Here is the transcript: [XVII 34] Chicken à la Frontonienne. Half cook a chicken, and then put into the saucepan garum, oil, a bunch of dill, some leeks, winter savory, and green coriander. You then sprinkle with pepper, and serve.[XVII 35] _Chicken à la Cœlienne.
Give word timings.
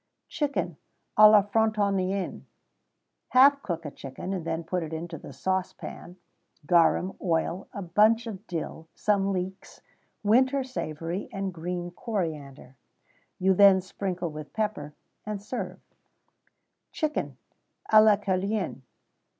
[XVII 0.31 0.47
34] 0.47 0.47
Chicken 0.55 0.77
à 1.15 1.29
la 1.31 1.41
Frontonienne. 1.43 2.45
Half 3.29 3.61
cook 3.61 3.85
a 3.85 3.91
chicken, 3.91 4.33
and 4.33 4.43
then 4.43 4.63
put 4.63 4.81
into 4.81 5.19
the 5.19 5.31
saucepan 5.31 6.17
garum, 6.65 7.15
oil, 7.21 7.67
a 7.71 7.83
bunch 7.83 8.25
of 8.25 8.47
dill, 8.47 8.87
some 8.95 9.31
leeks, 9.31 9.81
winter 10.23 10.63
savory, 10.63 11.29
and 11.31 11.53
green 11.53 11.91
coriander. 11.91 12.77
You 13.37 13.53
then 13.53 13.79
sprinkle 13.79 14.31
with 14.31 14.53
pepper, 14.53 14.95
and 15.23 15.39
serve.[XVII 15.39 17.01
35] 17.13 17.23
_Chicken 17.35 17.35
à 17.93 18.03
la 18.03 18.17
Cœlienne. 18.17 18.81